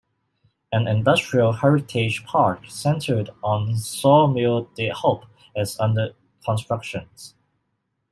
An 0.71 0.87
industrial 0.87 1.51
heritage 1.53 2.23
park, 2.25 2.65
centered 2.67 3.29
on 3.43 3.75
sawmill 3.77 4.63
De 4.73 4.89
Hoop, 4.91 5.27
is 5.55 5.79
under 5.79 6.13
construction. 6.43 7.07